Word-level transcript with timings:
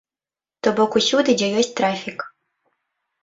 То 0.67 0.71
бок 0.77 0.95
усюды, 0.99 1.35
дзе 1.41 1.49
ёсць 1.63 1.71
трафік. 1.79 2.19